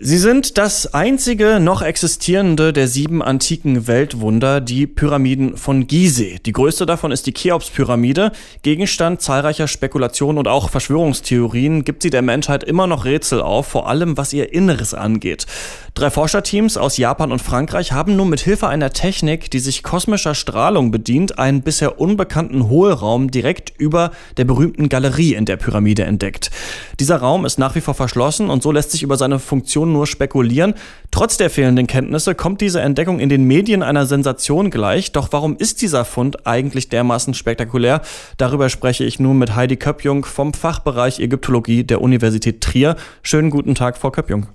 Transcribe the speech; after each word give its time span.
Sie 0.00 0.18
sind 0.18 0.58
das 0.58 0.94
einzige 0.94 1.58
noch 1.58 1.82
existierende 1.82 2.72
der 2.72 2.86
sieben 2.86 3.20
antiken 3.20 3.88
Weltwunder, 3.88 4.60
die 4.60 4.86
Pyramiden 4.86 5.56
von 5.56 5.88
Gizeh. 5.88 6.38
Die 6.46 6.52
größte 6.52 6.86
davon 6.86 7.10
ist 7.10 7.26
die 7.26 7.32
Cheops-Pyramide. 7.32 8.30
Gegenstand 8.62 9.20
zahlreicher 9.22 9.66
Spekulationen 9.66 10.38
und 10.38 10.46
auch 10.46 10.70
Verschwörungstheorien 10.70 11.82
gibt 11.82 12.04
sie 12.04 12.10
der 12.10 12.22
Menschheit 12.22 12.62
immer 12.62 12.86
noch 12.86 13.06
Rätsel 13.06 13.42
auf, 13.42 13.66
vor 13.66 13.88
allem 13.88 14.16
was 14.16 14.32
ihr 14.32 14.52
Inneres 14.52 14.94
angeht. 14.94 15.46
Drei 15.94 16.10
Forscherteams 16.10 16.76
aus 16.76 16.96
Japan 16.96 17.32
und 17.32 17.42
Frankreich 17.42 17.90
haben 17.90 18.14
nun 18.14 18.28
mit 18.28 18.38
Hilfe 18.38 18.68
einer 18.68 18.92
Technik, 18.92 19.50
die 19.50 19.58
sich 19.58 19.82
kosmischer 19.82 20.36
Strahlung 20.36 20.92
bedient, 20.92 21.40
einen 21.40 21.62
bisher 21.62 22.00
unbekannten 22.00 22.68
Hohlraum 22.68 23.32
direkt 23.32 23.72
über 23.78 24.12
der 24.36 24.44
berühmten 24.44 24.88
Galerie 24.88 25.34
in 25.34 25.44
der 25.44 25.56
Pyramide 25.56 26.04
entdeckt. 26.04 26.52
Dieser 27.00 27.16
Raum 27.16 27.44
ist 27.44 27.58
nach 27.58 27.74
wie 27.74 27.80
vor 27.80 27.94
verschlossen 27.94 28.48
und 28.48 28.62
so 28.62 28.70
lässt 28.70 28.92
sich 28.92 29.02
über 29.02 29.16
seine 29.16 29.40
Funktion 29.40 29.87
nur 29.88 30.06
spekulieren. 30.06 30.74
Trotz 31.10 31.36
der 31.36 31.50
fehlenden 31.50 31.86
Kenntnisse 31.86 32.34
kommt 32.34 32.60
diese 32.60 32.80
Entdeckung 32.80 33.18
in 33.18 33.28
den 33.28 33.44
Medien 33.44 33.82
einer 33.82 34.06
Sensation 34.06 34.70
gleich. 34.70 35.12
Doch 35.12 35.28
warum 35.32 35.56
ist 35.56 35.82
dieser 35.82 36.04
Fund 36.04 36.46
eigentlich 36.46 36.88
dermaßen 36.88 37.34
spektakulär? 37.34 38.02
Darüber 38.36 38.68
spreche 38.68 39.04
ich 39.04 39.18
nun 39.18 39.38
mit 39.38 39.56
Heidi 39.56 39.76
Köppjung 39.76 40.24
vom 40.24 40.54
Fachbereich 40.54 41.18
Ägyptologie 41.18 41.84
der 41.84 42.00
Universität 42.00 42.60
Trier. 42.60 42.96
Schönen 43.22 43.50
guten 43.50 43.74
Tag, 43.74 43.96
Frau 43.96 44.10
Köppjung. 44.10 44.46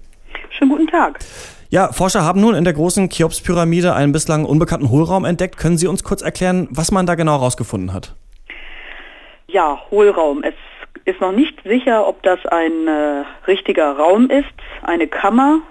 Schönen 0.50 0.72
guten 0.72 0.88
Tag. 0.88 1.20
Ja, 1.70 1.92
Forscher 1.92 2.24
haben 2.24 2.40
nun 2.40 2.54
in 2.54 2.66
der 2.66 2.74
großen 2.74 3.10
Cheops-Pyramide 3.10 3.96
einen 3.96 4.12
bislang 4.12 4.46
unbekannten 4.46 4.92
Hohlraum 4.92 5.26
entdeckt. 5.26 5.58
Können 5.58 5.80
Sie 5.80 5.88
uns 5.88 6.04
kurz 6.04 6.22
erklären, 6.22 6.68
was 6.70 6.92
man 6.92 7.08
da 7.08 7.16
genau 7.16 7.32
herausgefunden 7.32 7.94
hat? 7.94 8.14
Ja, 9.48 9.80
Hohlraum. 9.90 10.44
Es 10.44 10.54
ist 11.06 11.22
noch 11.22 11.32
nicht 11.32 11.62
sicher, 11.64 12.08
ob 12.08 12.24
das 12.24 12.46
ein 12.46 12.88
äh, 12.88 13.24
richtiger 13.48 13.92
Raum 13.92 14.30
ist, 14.30 14.54
eine 14.84 15.08
Kammer. 15.08 15.62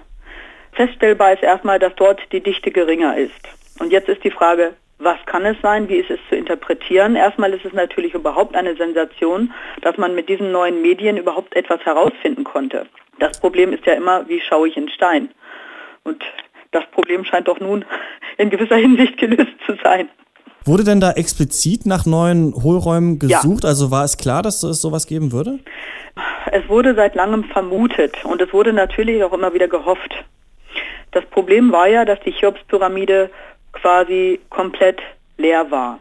Feststellbar 0.73 1.33
ist 1.33 1.43
erstmal, 1.43 1.79
dass 1.79 1.95
dort 1.95 2.21
die 2.31 2.41
Dichte 2.41 2.71
geringer 2.71 3.17
ist. 3.17 3.31
Und 3.79 3.91
jetzt 3.91 4.09
ist 4.09 4.23
die 4.23 4.31
Frage, 4.31 4.73
was 4.99 5.17
kann 5.25 5.45
es 5.45 5.57
sein? 5.61 5.89
Wie 5.89 5.97
ist 5.97 6.09
es 6.09 6.19
zu 6.29 6.35
interpretieren? 6.35 7.15
Erstmal 7.15 7.53
ist 7.53 7.65
es 7.65 7.73
natürlich 7.73 8.13
überhaupt 8.13 8.55
eine 8.55 8.75
Sensation, 8.75 9.53
dass 9.81 9.97
man 9.97 10.15
mit 10.15 10.29
diesen 10.29 10.51
neuen 10.51 10.81
Medien 10.81 11.17
überhaupt 11.17 11.55
etwas 11.55 11.81
herausfinden 11.81 12.43
konnte. 12.43 12.85
Das 13.19 13.39
Problem 13.39 13.73
ist 13.73 13.85
ja 13.85 13.93
immer, 13.93 14.27
wie 14.27 14.39
schaue 14.39 14.67
ich 14.67 14.77
in 14.77 14.89
Stein? 14.89 15.29
Und 16.03 16.23
das 16.71 16.85
Problem 16.91 17.25
scheint 17.25 17.47
doch 17.47 17.59
nun 17.59 17.85
in 18.37 18.49
gewisser 18.49 18.77
Hinsicht 18.77 19.17
gelöst 19.17 19.53
zu 19.65 19.75
sein. 19.83 20.09
Wurde 20.65 20.83
denn 20.83 20.99
da 20.99 21.11
explizit 21.11 21.85
nach 21.85 22.05
neuen 22.05 22.53
Hohlräumen 22.53 23.19
gesucht? 23.19 23.63
Ja. 23.63 23.69
Also 23.69 23.91
war 23.91 24.03
es 24.03 24.17
klar, 24.17 24.41
dass 24.41 24.63
es 24.63 24.81
sowas 24.81 25.07
geben 25.07 25.31
würde? 25.31 25.59
Es 26.51 26.67
wurde 26.69 26.95
seit 26.95 27.15
langem 27.15 27.43
vermutet 27.45 28.23
und 28.23 28.41
es 28.41 28.53
wurde 28.53 28.73
natürlich 28.73 29.23
auch 29.23 29.33
immer 29.33 29.53
wieder 29.53 29.67
gehofft. 29.67 30.13
Das 31.11 31.25
Problem 31.25 31.71
war 31.71 31.87
ja, 31.87 32.05
dass 32.05 32.19
die 32.21 32.31
Cheops-Pyramide 32.31 33.29
quasi 33.73 34.39
komplett 34.49 35.01
leer 35.37 35.69
war. 35.69 35.99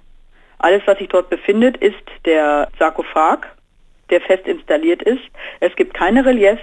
Alles, 0.58 0.82
was 0.86 0.98
sich 0.98 1.08
dort 1.08 1.28
befindet, 1.28 1.76
ist 1.78 2.04
der 2.24 2.68
Sarkophag, 2.78 3.48
der 4.10 4.20
fest 4.20 4.46
installiert 4.46 5.02
ist. 5.02 5.22
Es 5.60 5.74
gibt 5.74 5.94
keine 5.94 6.24
Reliefs, 6.24 6.62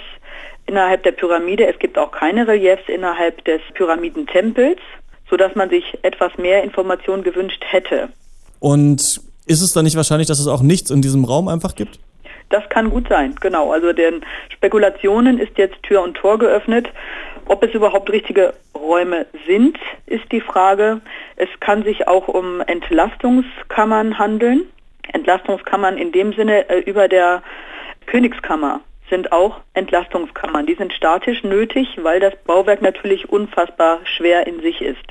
innerhalb 0.70 1.04
der 1.04 1.12
Pyramide. 1.12 1.68
Es 1.68 1.78
gibt 1.80 1.98
auch 1.98 2.12
keine 2.12 2.48
Reliefs 2.48 2.84
innerhalb 2.88 3.44
des 3.46 3.60
Pyramidentempels, 3.74 4.80
sodass 5.30 5.56
man 5.56 5.70
sich 5.70 5.98
etwas 6.02 6.38
mehr 6.38 6.64
Informationen 6.64 7.24
gewünscht 7.24 7.64
hätte. 7.68 8.10
Und 8.60 9.22
ist 9.46 9.62
es 9.62 9.74
dann 9.74 9.86
nicht 9.86 9.96
wahrscheinlich, 9.96 10.28
dass 10.28 10.40
es 10.40 10.48
auch 10.48 10.62
nichts 10.62 10.92
in 10.92 11.02
diesem 11.02 11.26
Raum 11.26 11.48
einfach 11.48 11.76
gibt? 11.76 12.00
Das 12.50 12.68
kann 12.70 12.90
gut 12.90 13.08
sein, 13.10 13.36
genau. 13.40 13.72
Also 13.72 13.94
den 13.94 14.22
Spekulationen 14.50 15.38
ist 15.38 15.58
jetzt 15.58 15.82
Tür 15.84 16.02
und 16.02 16.16
Tor 16.16 16.40
geöffnet. 16.40 16.88
Ob 17.46 17.64
es 17.64 17.74
überhaupt 17.74 18.12
richtige 18.12 18.54
Räume 18.76 19.28
sind, 19.48 19.78
ist 20.08 20.32
die 20.32 20.42
Frage. 20.42 21.02
Es 21.36 21.50
kann 21.60 21.84
sich 21.84 22.08
auch 22.08 22.28
um 22.28 22.62
Entlastungskammern 22.62 24.18
handeln. 24.18 24.66
Entlastungskammern 25.14 25.98
in 25.98 26.12
dem 26.12 26.34
Sinne 26.34 26.70
äh, 26.70 26.80
über 26.80 27.08
der 27.08 27.44
Königskammer 28.06 28.82
sind 29.10 29.32
auch 29.32 29.60
Entlastungskammern. 29.74 30.66
Die 30.66 30.76
sind 30.76 30.94
statisch 30.94 31.44
nötig, 31.44 31.88
weil 32.02 32.20
das 32.20 32.36
Bauwerk 32.46 32.82
natürlich 32.82 33.30
unfassbar 33.30 34.00
schwer 34.04 34.48
in 34.48 34.62
sich 34.62 34.82
ist. 34.82 35.04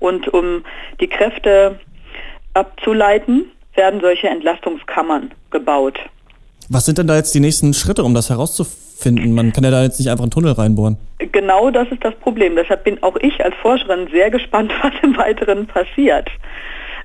Und 0.00 0.28
um 0.28 0.64
die 1.00 1.08
Kräfte 1.08 1.78
abzuleiten, 2.54 3.44
werden 3.74 4.00
solche 4.00 4.28
Entlastungskammern 4.28 5.30
gebaut. 5.50 5.98
Was 6.68 6.86
sind 6.86 6.98
denn 6.98 7.06
da 7.06 7.16
jetzt 7.16 7.34
die 7.34 7.40
nächsten 7.40 7.74
Schritte, 7.74 8.04
um 8.04 8.14
das 8.14 8.30
herauszufinden? 8.30 9.34
Man 9.34 9.52
kann 9.52 9.64
ja 9.64 9.70
da 9.70 9.82
jetzt 9.82 9.98
nicht 9.98 10.10
einfach 10.10 10.24
einen 10.24 10.30
Tunnel 10.30 10.52
reinbohren. 10.52 10.98
Genau 11.18 11.70
das 11.70 11.88
ist 11.90 12.04
das 12.04 12.14
Problem. 12.16 12.56
Deshalb 12.56 12.84
bin 12.84 13.02
auch 13.02 13.16
ich 13.16 13.44
als 13.44 13.54
Forscherin 13.56 14.08
sehr 14.12 14.30
gespannt, 14.30 14.72
was 14.82 14.92
im 15.02 15.16
Weiteren 15.16 15.66
passiert. 15.66 16.28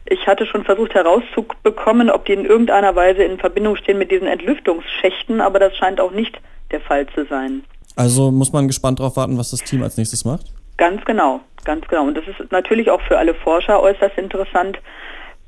Ich 0.07 0.27
hatte 0.27 0.45
schon 0.45 0.63
versucht 0.63 0.94
herauszubekommen, 0.94 2.12
ob 2.12 2.25
die 2.25 2.33
in 2.33 2.45
irgendeiner 2.45 2.95
Weise 2.95 3.23
in 3.23 3.39
Verbindung 3.39 3.75
stehen 3.75 3.97
mit 3.97 4.12
diesen 4.12 4.27
Entlüftungsschächten, 4.27 5.41
aber 5.41 5.57
das 5.57 5.75
scheint 5.75 6.00
auch 6.00 6.12
nicht 6.12 6.39
der 6.69 6.79
Fall 6.81 7.07
zu 7.07 7.25
sein. 7.25 7.63
Also 7.95 8.29
muss 8.29 8.51
man 8.51 8.67
gespannt 8.67 9.00
darauf 9.00 9.17
warten, 9.17 9.38
was 9.38 9.51
das 9.51 9.62
Team 9.62 9.81
als 9.81 9.97
nächstes 9.97 10.25
macht? 10.25 10.45
Ganz 10.77 11.03
genau, 11.06 11.39
ganz 11.65 11.87
genau. 11.87 12.03
Und 12.03 12.15
das 12.15 12.25
ist 12.27 12.51
natürlich 12.51 12.89
auch 12.89 13.01
für 13.01 13.17
alle 13.17 13.33
Forscher 13.33 13.81
äußerst 13.81 14.17
interessant. 14.17 14.79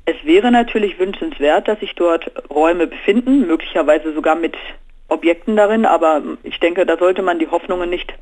Es 0.04 0.16
wäre 0.24 0.50
natürlich 0.50 0.98
wünschenswert, 0.98 1.68
dass 1.68 1.80
sich 1.80 1.94
dort 1.94 2.30
Räume 2.50 2.86
befinden, 2.86 3.46
möglicherweise 3.46 4.14
sogar 4.14 4.36
mit 4.36 4.56
Objekten 5.08 5.56
darin, 5.56 5.86
aber 5.86 6.22
ich 6.42 6.60
denke, 6.60 6.84
da 6.84 6.96
sollte 6.98 7.22
man 7.22 7.38
die 7.38 7.48
Hoffnungen 7.48 7.88
nicht 7.88 8.12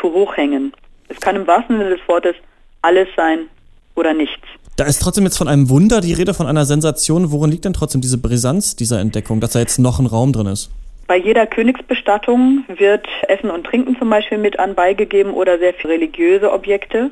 zu 0.00 0.12
hoch 0.12 0.36
hängen. 0.36 0.72
Es 1.08 1.20
kann 1.20 1.36
im 1.36 1.46
wahrsten 1.46 1.78
Sinne 1.78 1.90
des 1.90 2.06
Wortes 2.06 2.34
alles 2.82 3.08
sein 3.16 3.48
oder 3.94 4.14
nichts. 4.14 4.42
Da 4.76 4.84
ist 4.84 5.00
trotzdem 5.00 5.24
jetzt 5.24 5.38
von 5.38 5.48
einem 5.48 5.68
Wunder 5.68 6.00
die 6.00 6.12
Rede, 6.12 6.34
von 6.34 6.46
einer 6.46 6.64
Sensation. 6.64 7.32
Worin 7.32 7.50
liegt 7.50 7.64
denn 7.64 7.72
trotzdem 7.72 8.00
diese 8.00 8.18
Brisanz 8.18 8.76
dieser 8.76 9.00
Entdeckung, 9.00 9.40
dass 9.40 9.52
da 9.52 9.58
jetzt 9.58 9.78
noch 9.78 9.98
ein 9.98 10.06
Raum 10.06 10.32
drin 10.32 10.46
ist? 10.46 10.70
Bei 11.08 11.16
jeder 11.16 11.46
Königsbestattung 11.46 12.64
wird 12.68 13.08
Essen 13.28 13.50
und 13.50 13.64
Trinken 13.64 13.98
zum 13.98 14.10
Beispiel 14.10 14.36
mit 14.36 14.58
anbeigegeben 14.58 15.32
oder 15.32 15.58
sehr 15.58 15.72
viele 15.72 15.94
religiöse 15.94 16.52
Objekte. 16.52 17.10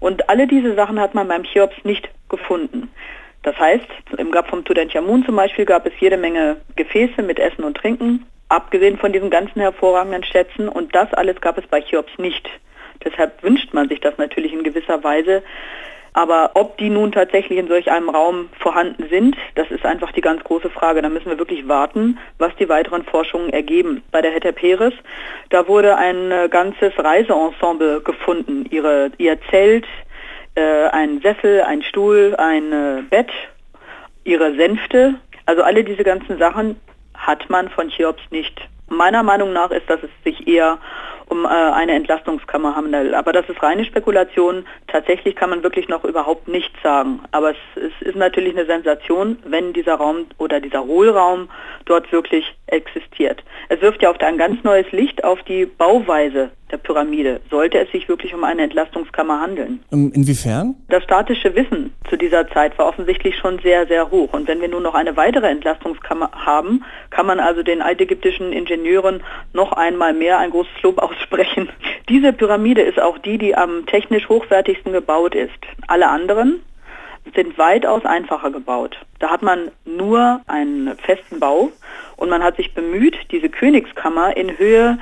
Und 0.00 0.30
alle 0.30 0.46
diese 0.46 0.74
Sachen 0.74 0.98
hat 0.98 1.14
man 1.14 1.28
beim 1.28 1.42
Cheops 1.42 1.76
nicht 1.84 2.08
gefunden. 2.30 2.90
Das 3.42 3.54
heißt, 3.58 3.86
im 4.16 4.30
Grab 4.30 4.48
vom 4.48 4.64
Tutanchamun 4.64 5.26
zum 5.26 5.36
Beispiel 5.36 5.66
gab 5.66 5.84
es 5.84 5.92
jede 6.00 6.16
Menge 6.16 6.56
Gefäße 6.76 7.20
mit 7.20 7.38
Essen 7.38 7.64
und 7.64 7.76
Trinken, 7.76 8.24
abgesehen 8.48 8.96
von 8.96 9.12
diesen 9.12 9.28
ganzen 9.28 9.60
hervorragenden 9.60 10.24
Schätzen. 10.24 10.66
Und 10.66 10.94
das 10.94 11.12
alles 11.12 11.38
gab 11.42 11.58
es 11.58 11.66
bei 11.66 11.82
Cheops 11.82 12.16
nicht. 12.16 12.48
Deshalb 13.04 13.42
wünscht 13.42 13.74
man 13.74 13.90
sich 13.90 14.00
das 14.00 14.16
natürlich 14.16 14.54
in 14.54 14.64
gewisser 14.64 15.04
Weise, 15.04 15.42
aber 16.14 16.52
ob 16.54 16.78
die 16.78 16.90
nun 16.90 17.12
tatsächlich 17.12 17.58
in 17.58 17.66
solch 17.68 17.90
einem 17.90 18.08
Raum 18.08 18.48
vorhanden 18.60 19.08
sind, 19.10 19.36
das 19.56 19.70
ist 19.70 19.84
einfach 19.84 20.12
die 20.12 20.20
ganz 20.20 20.42
große 20.44 20.70
Frage. 20.70 21.02
Da 21.02 21.08
müssen 21.08 21.28
wir 21.28 21.38
wirklich 21.38 21.66
warten, 21.68 22.18
was 22.38 22.54
die 22.56 22.68
weiteren 22.68 23.02
Forschungen 23.04 23.50
ergeben. 23.50 24.02
Bei 24.12 24.22
der 24.22 24.30
Hetta 24.30 24.52
Peres, 24.52 24.94
da 25.50 25.66
wurde 25.66 25.96
ein 25.96 26.30
äh, 26.30 26.48
ganzes 26.48 26.92
Reiseensemble 26.96 28.00
gefunden. 28.00 28.64
Ihre, 28.70 29.10
ihr 29.18 29.38
Zelt, 29.50 29.86
äh, 30.54 30.86
ein 30.88 31.20
Sessel, 31.20 31.62
ein 31.62 31.82
Stuhl, 31.82 32.36
ein 32.38 32.72
äh, 32.72 33.02
Bett, 33.10 33.30
ihre 34.22 34.54
Sänfte. 34.54 35.16
Also 35.46 35.62
alle 35.62 35.82
diese 35.82 36.04
ganzen 36.04 36.38
Sachen 36.38 36.80
hat 37.14 37.50
man 37.50 37.68
von 37.68 37.88
Cheops 37.88 38.22
nicht. 38.30 38.60
Meiner 38.88 39.22
Meinung 39.22 39.52
nach 39.52 39.70
ist, 39.70 39.88
dass 39.88 40.00
es 40.02 40.10
sich 40.24 40.46
eher 40.46 40.78
um 41.26 41.44
äh, 41.44 41.48
eine 41.48 41.92
Entlastungskammer 41.92 42.76
handelt. 42.76 43.14
Aber 43.14 43.32
das 43.32 43.48
ist 43.48 43.62
reine 43.62 43.84
Spekulation. 43.84 44.66
Tatsächlich 44.88 45.36
kann 45.36 45.50
man 45.50 45.62
wirklich 45.62 45.88
noch 45.88 46.04
überhaupt 46.04 46.48
nichts 46.48 46.74
sagen. 46.82 47.20
Aber 47.32 47.52
es, 47.52 47.56
es 47.76 48.06
ist 48.06 48.16
natürlich 48.16 48.54
eine 48.56 48.66
Sensation, 48.66 49.38
wenn 49.44 49.72
dieser 49.72 49.94
Raum 49.94 50.26
oder 50.38 50.60
dieser 50.60 50.84
Hohlraum 50.84 51.48
dort 51.86 52.10
wirklich 52.12 52.54
existiert. 52.66 53.42
Es 53.68 53.80
wirft 53.80 54.02
ja 54.02 54.10
auch 54.10 54.18
ein 54.18 54.38
ganz 54.38 54.62
neues 54.64 54.90
Licht 54.92 55.24
auf 55.24 55.42
die 55.42 55.66
Bauweise 55.66 56.50
der 56.74 56.78
Pyramide. 56.78 57.40
Sollte 57.50 57.78
es 57.78 57.90
sich 57.92 58.08
wirklich 58.08 58.34
um 58.34 58.42
eine 58.42 58.62
Entlastungskammer 58.62 59.40
handeln? 59.40 59.80
Inwiefern? 59.90 60.74
Das 60.88 61.04
statische 61.04 61.54
Wissen 61.54 61.94
zu 62.10 62.16
dieser 62.16 62.48
Zeit 62.48 62.76
war 62.78 62.86
offensichtlich 62.88 63.36
schon 63.36 63.60
sehr, 63.60 63.86
sehr 63.86 64.10
hoch. 64.10 64.32
Und 64.32 64.48
wenn 64.48 64.60
wir 64.60 64.68
nun 64.68 64.82
noch 64.82 64.94
eine 64.94 65.16
weitere 65.16 65.46
Entlastungskammer 65.48 66.30
haben, 66.32 66.84
kann 67.10 67.26
man 67.26 67.38
also 67.38 67.62
den 67.62 67.80
altägyptischen 67.80 68.52
Ingenieuren 68.52 69.22
noch 69.52 69.72
einmal 69.72 70.14
mehr 70.14 70.38
ein 70.38 70.50
großes 70.50 70.82
Lob 70.82 70.98
aussprechen. 71.02 71.68
Diese 72.08 72.32
Pyramide 72.32 72.82
ist 72.82 73.00
auch 73.00 73.18
die, 73.18 73.38
die 73.38 73.54
am 73.54 73.86
technisch 73.86 74.28
hochwertigsten 74.28 74.92
gebaut 74.92 75.36
ist. 75.36 75.52
Alle 75.86 76.08
anderen 76.08 76.60
sind 77.34 77.56
weitaus 77.56 78.04
einfacher 78.04 78.50
gebaut. 78.50 78.96
Da 79.20 79.30
hat 79.30 79.42
man 79.42 79.70
nur 79.84 80.40
einen 80.46 80.96
festen 80.98 81.40
Bau 81.40 81.70
und 82.16 82.28
man 82.28 82.42
hat 82.42 82.56
sich 82.56 82.74
bemüht, 82.74 83.16
diese 83.30 83.48
Königskammer 83.48 84.36
in 84.36 84.58
Höhe 84.58 84.98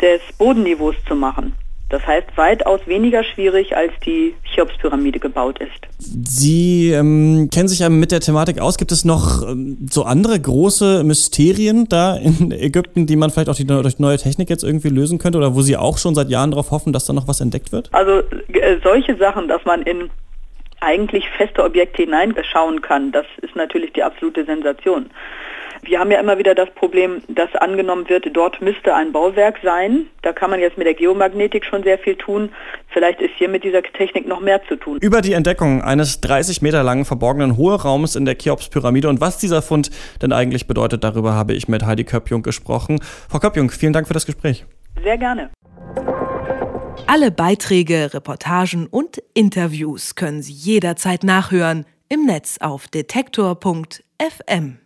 des 0.00 0.20
Bodenniveaus 0.38 0.94
zu 1.06 1.14
machen. 1.14 1.54
Das 1.88 2.04
heißt, 2.04 2.26
weitaus 2.34 2.80
weniger 2.86 3.22
schwierig, 3.22 3.76
als 3.76 3.92
die 4.04 4.34
Cheops-Pyramide 4.54 5.20
gebaut 5.20 5.60
ist. 5.60 5.70
Sie 5.98 6.90
ähm, 6.90 7.48
kennen 7.52 7.68
sich 7.68 7.78
ja 7.78 7.88
mit 7.88 8.10
der 8.10 8.18
Thematik 8.18 8.60
aus. 8.60 8.76
Gibt 8.76 8.90
es 8.90 9.04
noch 9.04 9.48
ähm, 9.48 9.78
so 9.88 10.02
andere 10.02 10.40
große 10.40 11.04
Mysterien 11.04 11.88
da 11.88 12.16
in 12.16 12.50
Ägypten, 12.58 13.06
die 13.06 13.14
man 13.14 13.30
vielleicht 13.30 13.48
auch 13.48 13.54
die, 13.54 13.66
durch 13.66 14.00
neue 14.00 14.16
Technik 14.18 14.50
jetzt 14.50 14.64
irgendwie 14.64 14.88
lösen 14.88 15.18
könnte 15.18 15.38
oder 15.38 15.54
wo 15.54 15.62
Sie 15.62 15.76
auch 15.76 15.98
schon 15.98 16.16
seit 16.16 16.28
Jahren 16.28 16.50
darauf 16.50 16.72
hoffen, 16.72 16.92
dass 16.92 17.04
da 17.04 17.12
noch 17.12 17.28
was 17.28 17.40
entdeckt 17.40 17.70
wird? 17.70 17.88
Also 17.92 18.22
äh, 18.48 18.78
solche 18.82 19.16
Sachen, 19.16 19.46
dass 19.46 19.64
man 19.64 19.82
in 19.82 20.10
eigentlich 20.80 21.28
feste 21.36 21.62
Objekte 21.62 22.02
hineinschauen 22.02 22.82
kann, 22.82 23.12
das 23.12 23.26
ist 23.42 23.54
natürlich 23.54 23.92
die 23.92 24.02
absolute 24.02 24.44
Sensation. 24.44 25.06
Wir 25.86 26.00
haben 26.00 26.10
ja 26.10 26.18
immer 26.18 26.36
wieder 26.36 26.56
das 26.56 26.68
Problem, 26.70 27.22
dass 27.28 27.54
angenommen 27.54 28.08
wird, 28.08 28.24
dort 28.32 28.60
müsste 28.60 28.92
ein 28.92 29.12
Bauwerk 29.12 29.60
sein. 29.62 30.06
Da 30.22 30.32
kann 30.32 30.50
man 30.50 30.58
jetzt 30.58 30.76
mit 30.76 30.84
der 30.84 30.94
Geomagnetik 30.94 31.64
schon 31.64 31.84
sehr 31.84 31.96
viel 31.96 32.16
tun. 32.16 32.50
Vielleicht 32.88 33.20
ist 33.20 33.30
hier 33.36 33.48
mit 33.48 33.62
dieser 33.62 33.82
Technik 33.84 34.26
noch 34.26 34.40
mehr 34.40 34.60
zu 34.66 34.74
tun. 34.74 34.98
Über 35.00 35.20
die 35.20 35.32
Entdeckung 35.32 35.82
eines 35.82 36.20
30 36.22 36.60
Meter 36.60 36.82
langen 36.82 37.04
verborgenen 37.04 37.56
Hohlraums 37.56 38.16
in 38.16 38.24
der 38.24 38.36
Cheops-Pyramide 38.36 39.08
und 39.08 39.20
was 39.20 39.38
dieser 39.38 39.62
Fund 39.62 39.90
denn 40.20 40.32
eigentlich 40.32 40.66
bedeutet, 40.66 41.04
darüber 41.04 41.34
habe 41.34 41.54
ich 41.54 41.68
mit 41.68 41.86
Heidi 41.86 42.02
Köppjung 42.02 42.42
gesprochen. 42.42 42.98
Frau 43.28 43.38
Köppjung, 43.38 43.70
vielen 43.70 43.92
Dank 43.92 44.08
für 44.08 44.14
das 44.14 44.26
Gespräch. 44.26 44.64
Sehr 45.04 45.18
gerne. 45.18 45.50
Alle 47.06 47.30
Beiträge, 47.30 48.12
Reportagen 48.12 48.88
und 48.88 49.22
Interviews 49.34 50.16
können 50.16 50.42
Sie 50.42 50.52
jederzeit 50.52 51.22
nachhören 51.22 51.86
im 52.08 52.26
Netz 52.26 52.58
auf 52.60 52.88
detektor.fm. 52.88 54.78